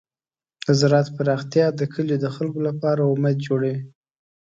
[0.65, 3.77] د زراعت پراختیا د کلیو د خلکو لپاره امید جوړوي.